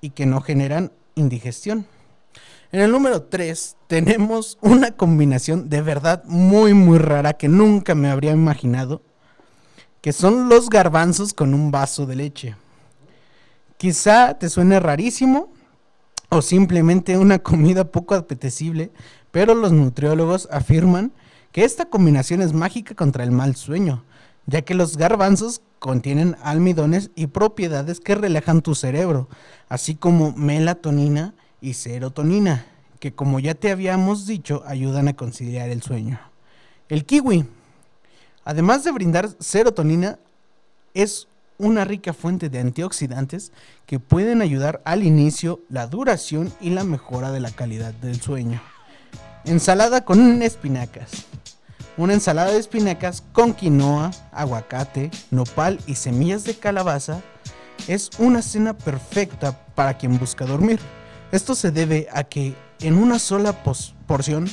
[0.01, 1.87] y que no generan indigestión.
[2.71, 8.11] En el número 3 tenemos una combinación de verdad muy muy rara que nunca me
[8.11, 9.01] habría imaginado,
[10.03, 12.57] que son los garbanzos con un vaso de leche.
[13.79, 15.51] Quizá te suene rarísimo
[16.29, 18.93] o simplemente una comida poco apetecible,
[19.31, 21.13] pero los nutriólogos afirman
[21.53, 24.05] que esta combinación es mágica contra el mal sueño,
[24.45, 29.31] ya que los garbanzos contienen almidones y propiedades que relajan tu cerebro,
[29.71, 32.67] así como melatonina y serotonina,
[33.01, 36.21] que como ya te habíamos dicho ayudan a conciliar el sueño.
[36.89, 37.47] El kiwi,
[38.45, 40.19] además de brindar serotonina,
[40.95, 41.29] es
[41.59, 43.53] una rica fuente de antioxidantes
[43.87, 48.63] que pueden ayudar al inicio, la duración y la mejora de la calidad del sueño.
[49.45, 51.27] Ensalada con espinacas.
[51.97, 57.23] Una ensalada de espinacas con quinoa, aguacate, nopal y semillas de calabaza
[57.89, 60.79] es una cena perfecta para quien busca dormir.
[61.31, 63.53] Esto se debe a que en una sola
[64.07, 64.49] porción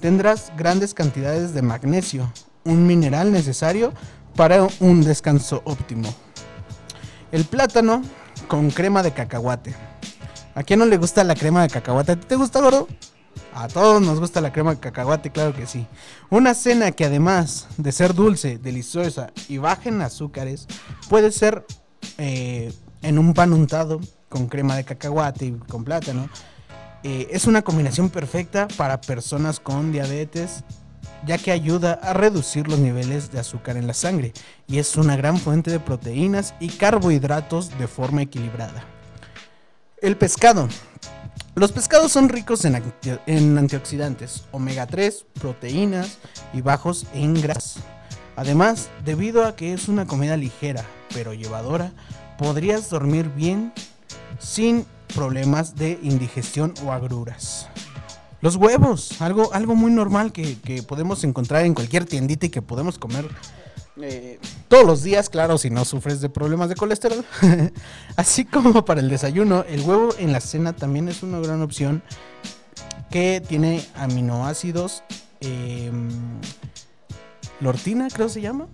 [0.00, 2.32] tendrás grandes cantidades de magnesio,
[2.64, 3.92] un mineral necesario
[4.34, 6.12] para un descanso óptimo.
[7.30, 8.02] El plátano
[8.48, 9.74] con crema de cacahuate.
[10.56, 12.12] ¿A quién no le gusta la crema de cacahuate?
[12.12, 12.88] ¿A ti te gusta, gordo?
[13.54, 15.86] A todos nos gusta la crema de cacahuate, claro que sí.
[16.30, 20.66] Una cena que además de ser dulce, deliciosa y baja en azúcares,
[21.08, 21.64] puede ser
[22.18, 26.28] eh, en un pan untado con crema de cacahuate y con plátano.
[27.02, 30.64] Eh, es una combinación perfecta para personas con diabetes,
[31.26, 34.32] ya que ayuda a reducir los niveles de azúcar en la sangre
[34.66, 38.84] y es una gran fuente de proteínas y carbohidratos de forma equilibrada.
[40.00, 40.68] El pescado.
[41.54, 42.80] Los pescados son ricos en,
[43.26, 46.18] en antioxidantes, omega 3, proteínas
[46.52, 47.82] y bajos en grasas.
[48.36, 51.92] Además, debido a que es una comida ligera pero llevadora,
[52.36, 53.72] podrías dormir bien
[54.38, 57.68] sin problemas de indigestión o agruras.
[58.40, 62.62] Los huevos, algo, algo muy normal que, que podemos encontrar en cualquier tiendita y que
[62.62, 63.28] podemos comer
[64.00, 67.24] eh, todos los días, claro, si no sufres de problemas de colesterol.
[68.16, 72.02] Así como para el desayuno, el huevo en la cena también es una gran opción
[73.10, 75.02] que tiene aminoácidos,
[75.40, 75.90] eh,
[77.60, 78.68] lortina creo se llama,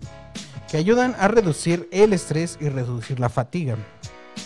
[0.70, 3.76] que ayudan a reducir el estrés y reducir la fatiga.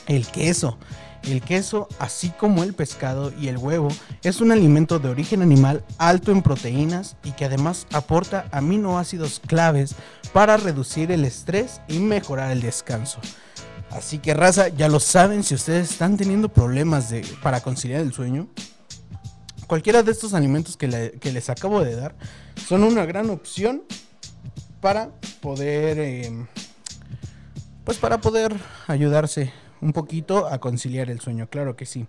[0.06, 0.78] El queso.
[1.24, 3.88] El queso, así como el pescado y el huevo,
[4.22, 9.94] es un alimento de origen animal alto en proteínas y que además aporta aminoácidos claves
[10.32, 13.18] para reducir el estrés y mejorar el descanso.
[13.90, 17.12] Así que raza, ya lo saben, si ustedes están teniendo problemas
[17.42, 18.48] para conciliar el sueño,
[19.66, 22.14] cualquiera de estos alimentos que, le- que les acabo de dar
[22.68, 23.82] son una gran opción
[24.80, 25.10] para
[25.40, 26.46] poder, eh,
[27.84, 28.54] pues para poder
[28.86, 32.06] ayudarse un poquito a conciliar el sueño, claro que sí.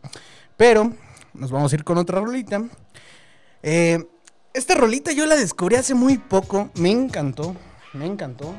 [0.58, 0.94] Pero
[1.34, 2.64] nos vamos a ir con otra rolita.
[3.64, 4.06] Eh,
[4.54, 7.56] esta rolita yo la descubrí hace muy poco, me encantó,
[7.94, 8.54] me encantó.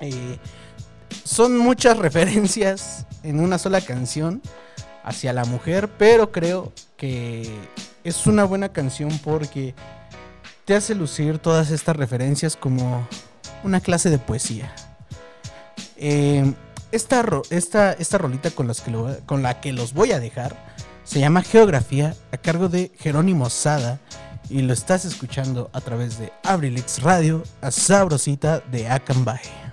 [0.00, 0.38] Eh,
[1.24, 4.42] son muchas referencias en una sola canción
[5.02, 7.50] hacia la mujer, pero creo que
[8.04, 9.74] es una buena canción porque
[10.64, 13.08] te hace lucir todas estas referencias como
[13.64, 14.72] una clase de poesía.
[15.96, 16.52] Eh,
[16.92, 18.92] esta, esta, esta rolita con, las que
[19.26, 20.56] con la que los voy a dejar
[21.04, 23.98] se llama Geografía a cargo de Jerónimo Sada
[24.50, 29.67] y lo estás escuchando a través de Abrilix Radio a Sabrosita de Acambay.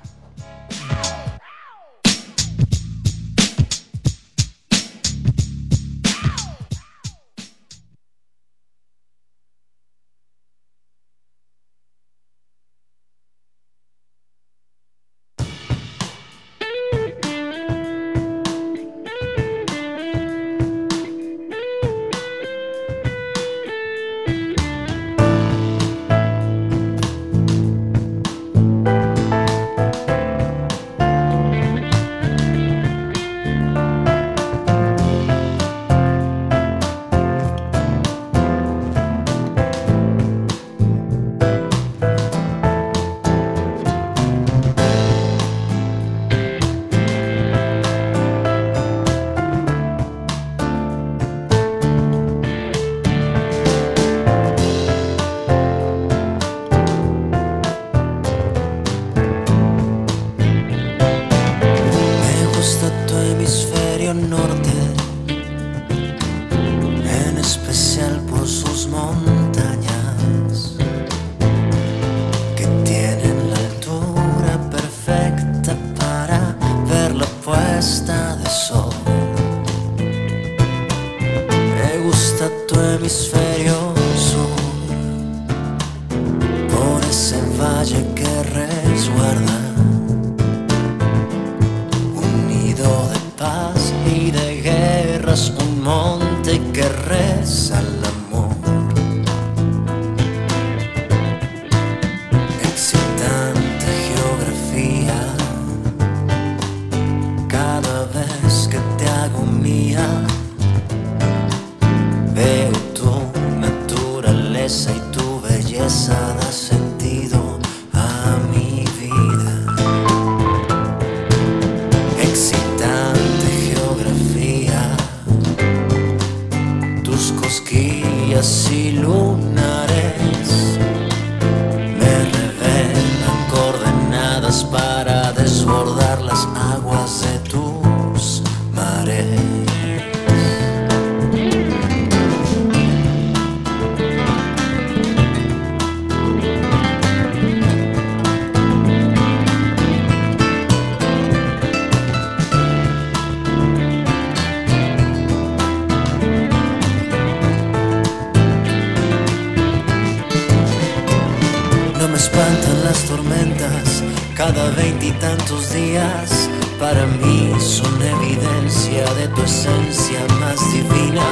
[164.35, 166.49] Cada veintitantos días.
[166.79, 171.23] Para mí son evidencia de tu esencia más divina.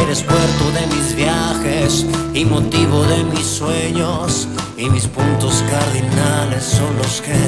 [0.00, 4.48] Eres puerto de mis viajes y motivo de mis sueños.
[4.76, 7.38] Y mis puntos cardinales son los que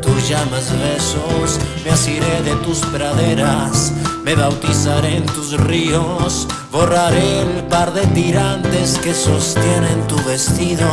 [0.00, 1.58] tú llamas besos.
[1.84, 3.92] Me asiré de tus praderas,
[4.24, 6.46] me bautizaré en tus ríos.
[6.72, 10.88] Borraré el par de tirantes que sostienen tu vestido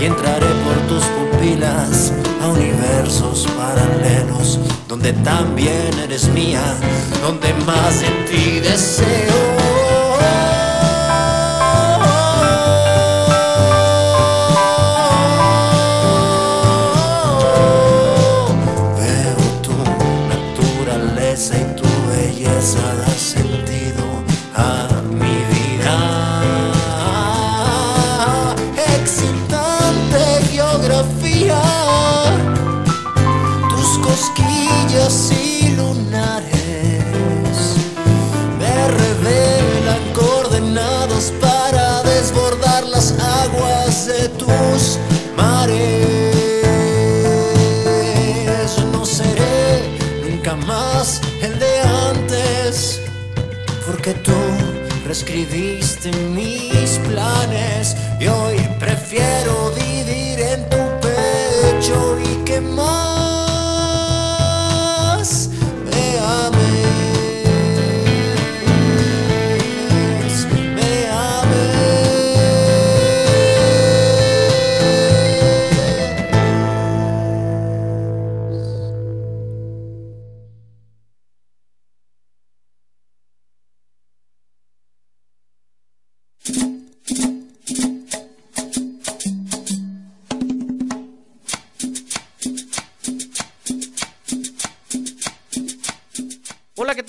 [0.00, 6.62] y entraré por tus pupilas a universos paralelos donde también eres mía,
[7.22, 9.73] donde más de ti deseo.
[54.04, 54.32] Porque tú
[55.06, 57.96] reescribiste mis planes.
[58.20, 62.60] Y hoy prefiero vivir en tu pecho y que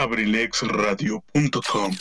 [0.00, 1.92] abrilexradio.com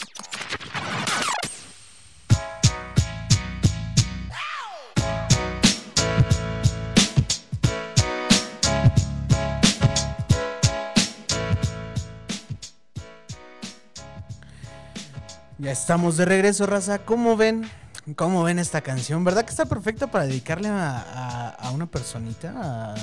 [15.58, 17.00] Ya estamos de regreso, raza.
[17.00, 17.70] ¿Cómo ven?
[18.16, 19.26] ¿Cómo ven esta canción?
[19.26, 22.54] ¿Verdad que está perfecta para dedicarle a, una personita?
[22.56, 22.96] A,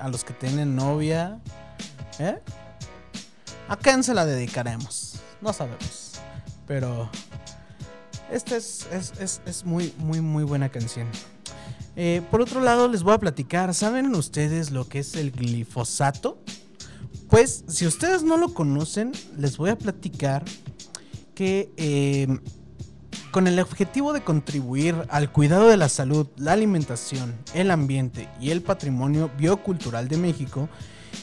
[0.00, 1.38] a los que tienen novia.
[2.18, 2.40] ¿Eh?
[3.68, 5.16] ¿A quién se la dedicaremos?
[5.40, 6.12] No sabemos.
[6.66, 7.10] Pero
[8.30, 11.08] esta es, es, es- es muy, muy, muy buena canción.
[11.96, 13.74] Eh, por otro lado, les voy a platicar.
[13.74, 16.38] ¿Saben ustedes lo que es el glifosato?
[17.30, 20.44] Pues, si ustedes no lo conocen, les voy a platicar
[21.34, 22.28] que eh,
[23.32, 28.50] con el objetivo de contribuir al cuidado de la salud, la alimentación, el ambiente y
[28.50, 30.68] el patrimonio biocultural de México,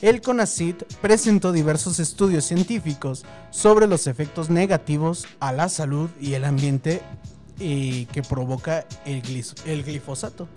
[0.01, 6.45] el CONACYT presentó diversos estudios científicos sobre los efectos negativos a la salud y el
[6.45, 7.01] ambiente
[7.59, 10.47] eh, que provoca el glifosato.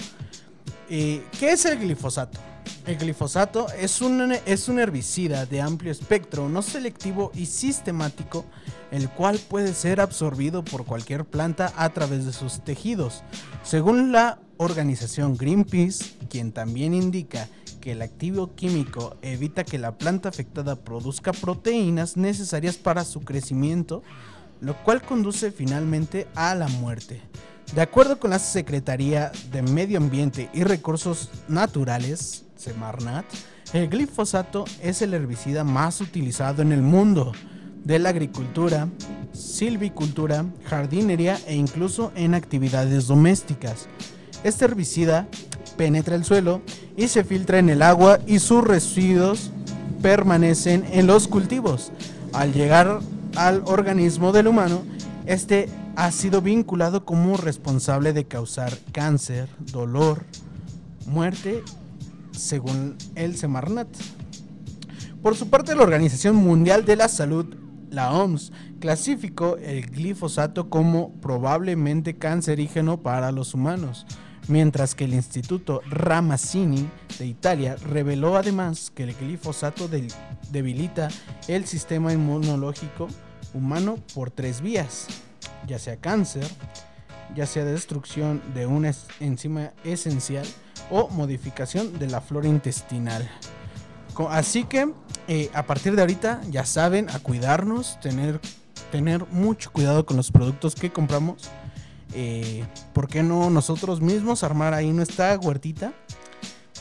[0.88, 2.38] Eh, ¿Qué es el glifosato?
[2.86, 8.44] El glifosato es un, es un herbicida de amplio espectro, no selectivo y sistemático,
[8.90, 13.22] el cual puede ser absorbido por cualquier planta a través de sus tejidos.
[13.64, 17.48] Según la organización Greenpeace, quien también indica
[17.92, 24.02] el activo químico evita que la planta afectada produzca proteínas necesarias para su crecimiento,
[24.60, 27.22] lo cual conduce finalmente a la muerte.
[27.74, 33.26] De acuerdo con la Secretaría de Medio Ambiente y Recursos Naturales, Semarnat,
[33.72, 37.32] el glifosato es el herbicida más utilizado en el mundo
[37.84, 38.88] de la agricultura,
[39.32, 43.88] silvicultura, jardinería e incluso en actividades domésticas.
[44.44, 45.28] Este herbicida
[45.76, 46.62] penetra el suelo
[46.96, 49.50] y se filtra en el agua y sus residuos
[50.02, 51.92] permanecen en los cultivos.
[52.32, 53.00] Al llegar
[53.36, 54.82] al organismo del humano,
[55.26, 60.24] este ha sido vinculado como responsable de causar cáncer, dolor,
[61.06, 61.62] muerte,
[62.32, 63.88] según el Semarnat.
[65.22, 67.46] Por su parte, la Organización Mundial de la Salud,
[67.90, 74.06] la OMS, clasificó el glifosato como probablemente cancerígeno para los humanos,
[74.48, 76.88] mientras que el Instituto Ramazzini
[77.18, 79.88] de Italia reveló además que el glifosato
[80.50, 81.08] debilita
[81.48, 83.08] el sistema inmunológico
[83.54, 85.06] humano por tres vías,
[85.66, 86.46] ya sea cáncer,
[87.34, 90.46] ya sea destrucción de una enzima esencial
[90.90, 93.28] o modificación de la flora intestinal.
[94.30, 94.92] Así que
[95.28, 98.40] eh, a partir de ahorita ya saben a cuidarnos, tener,
[98.90, 101.50] tener mucho cuidado con los productos que compramos.
[102.14, 105.92] Eh, ¿Por qué no nosotros mismos armar ahí nuestra huertita?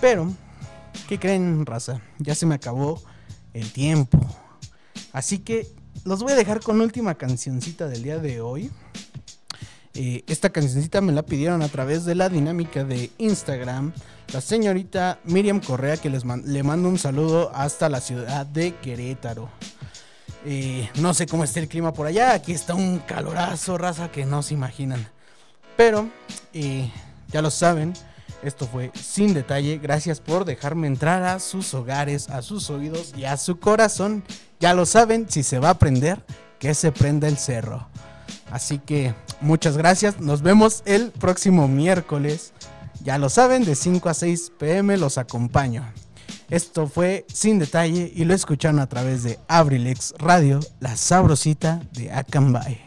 [0.01, 0.31] Pero,
[1.07, 2.01] ¿qué creen, raza?
[2.19, 3.01] Ya se me acabó
[3.53, 4.19] el tiempo.
[5.11, 5.67] Así que
[6.03, 8.71] los voy a dejar con última cancioncita del día de hoy.
[9.93, 13.93] Eh, esta cancioncita me la pidieron a través de la dinámica de Instagram.
[14.33, 19.49] La señorita Miriam Correa, que les le mando un saludo hasta la ciudad de Querétaro.
[20.45, 22.33] Eh, no sé cómo está el clima por allá.
[22.33, 25.07] Aquí está un calorazo, raza, que no se imaginan.
[25.77, 26.09] Pero,
[26.53, 26.91] eh,
[27.31, 27.93] ya lo saben,
[28.43, 29.79] esto fue sin detalle.
[29.79, 34.23] Gracias por dejarme entrar a sus hogares, a sus oídos y a su corazón.
[34.59, 36.23] Ya lo saben, si se va a prender,
[36.59, 37.87] que se prenda el cerro.
[38.51, 40.19] Así que muchas gracias.
[40.19, 42.53] Nos vemos el próximo miércoles.
[43.03, 45.83] Ya lo saben, de 5 a 6 pm los acompaño.
[46.49, 52.11] Esto fue Sin Detalle y lo escucharon a través de Abrilex Radio, la sabrosita de
[52.11, 52.79] Acambay.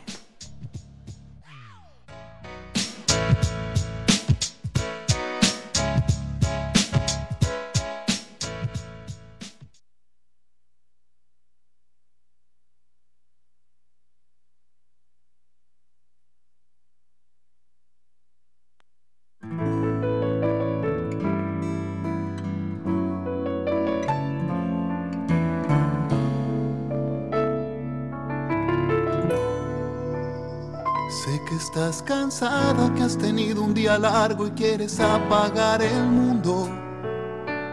[33.88, 36.68] Día largo y quieres apagar el mundo.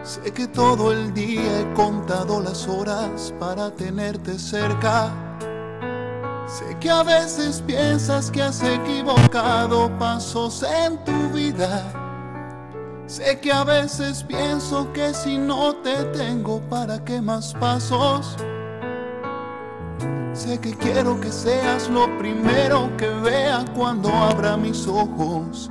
[0.02, 5.10] Sé que todo el día he contado las horas para tenerte cerca.
[6.46, 11.82] Sé que a veces piensas que has equivocado pasos en tu vida.
[13.06, 18.36] Sé que a veces pienso que si no te tengo, ¿para qué más pasos?
[20.32, 25.70] Sé que quiero que seas lo primero que vea cuando abra mis ojos.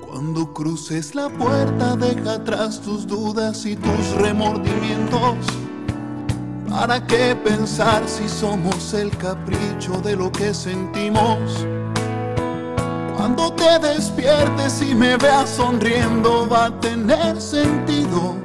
[0.00, 5.36] Cuando cruces la puerta, deja atrás tus dudas y tus remordimientos.
[6.68, 11.66] ¿Para qué pensar si somos el capricho de lo que sentimos?
[13.28, 18.36] Cuando te despiertes y me veas sonriendo, va a tener sentido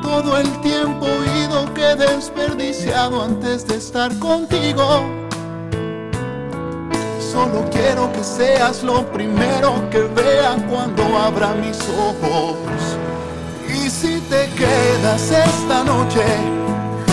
[0.00, 5.04] todo el tiempo oído que he desperdiciado antes de estar contigo.
[7.18, 12.56] Solo quiero que seas lo primero que vea cuando abra mis ojos.
[13.68, 16.24] Y si te quedas esta noche,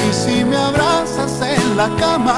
[0.07, 2.37] y si me abrazas en la cama,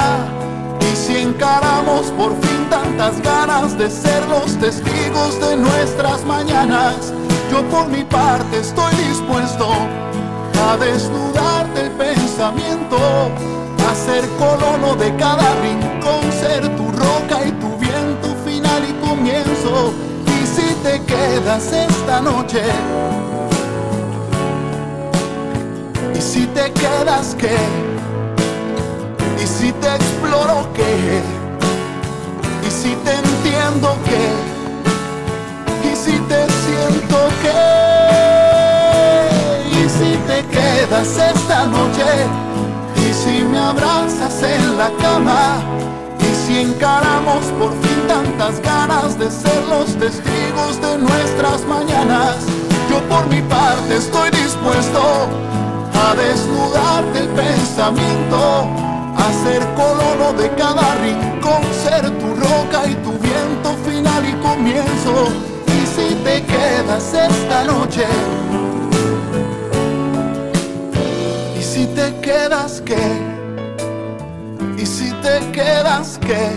[0.80, 7.14] y si encaramos por fin tantas ganas de ser los testigos de nuestras mañanas,
[7.52, 9.68] yo por mi parte estoy dispuesto
[10.68, 17.78] a desnudarte el pensamiento, a ser colono de cada rincón, ser tu roca y tu
[17.78, 19.94] viento final y comienzo.
[20.28, 22.64] Y si te quedas esta noche,
[26.16, 27.58] y si te quedas qué,
[29.42, 31.22] y si te exploro qué,
[32.66, 34.32] y si te entiendo qué
[35.88, 37.62] y si te siento que
[39.72, 42.06] y si te quedas esta noche
[42.98, 45.58] y si me abrazas en la cama
[46.20, 52.38] y si encaramos por fin tantas ganas de ser los testigos de nuestras mañanas
[52.90, 55.30] yo por mi parte estoy dispuesto
[55.94, 58.68] a desnudarte el pensamiento
[59.18, 61.35] a ser colono de cada rincón
[61.72, 65.28] ser tu roca y tu viento final y comienzo.
[65.68, 68.06] Y si te quedas esta noche
[71.58, 73.36] y si te quedas qué
[74.78, 76.52] y si te quedas qué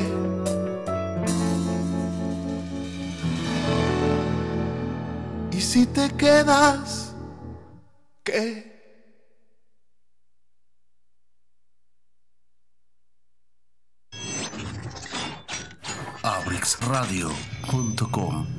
[5.53, 7.15] y si te quedas
[8.25, 8.68] qué
[16.89, 18.58] abrixradio.com